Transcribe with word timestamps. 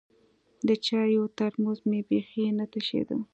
د 0.67 0.69
چايو 0.85 1.23
ترموز 1.37 1.79
مې 1.89 1.99
بيخي 2.09 2.45
نه 2.59 2.65
تشېده. 2.73 3.17